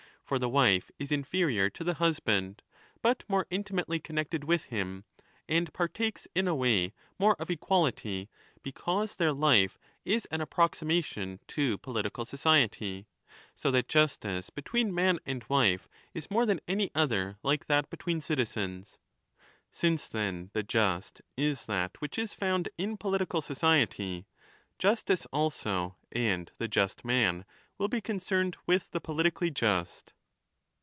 For 0.23 0.39
the 0.39 0.47
wife 0.47 0.85
25 0.87 0.91
is 1.01 1.11
inferior 1.11 1.69
to 1.71 1.83
the 1.83 1.95
husband, 1.95 2.63
but 3.01 3.25
more 3.27 3.47
intimately 3.49 3.99
connected 3.99 4.45
with 4.45 4.63
him, 4.67 5.03
and 5.49 5.73
partakes 5.73 6.25
in 6.33 6.47
a 6.47 6.55
way 6.55 6.93
more 7.19 7.35
of 7.37 7.49
equality, 7.51 8.29
because 8.63 9.17
their 9.17 9.33
life 9.33 9.77
is 10.05 10.27
an 10.27 10.39
approximation 10.39 11.41
to 11.49 11.77
political 11.79 12.23
society, 12.23 13.07
so 13.55 13.71
that 13.71 13.89
justice 13.89 14.49
between 14.49 14.95
man 14.95 15.19
and 15.25 15.43
wife 15.49 15.89
is 16.13 16.31
more 16.31 16.45
than 16.45 16.61
any 16.65 16.91
other 16.95 17.37
like 17.43 17.65
that 17.65 17.89
between 17.89 18.21
citizens. 18.21 18.99
Since, 19.69 20.07
then, 20.07 20.49
the 20.53 20.63
just 20.63 21.21
is 21.35 21.65
that 21.65 21.99
which 21.99 22.17
is 22.17 22.33
found 22.33 22.69
in 22.77 22.95
political 22.95 23.41
society, 23.41 24.27
justice 24.79 25.25
also 25.33 25.97
and 26.09 26.53
the 26.57 26.69
just 26.69 27.03
man 27.03 27.43
will 27.77 27.89
be 27.89 27.99
concerned 27.99 28.55
with 28.65 28.91
the 28.91 29.01
politically 29.01 29.51
just. 29.51 30.13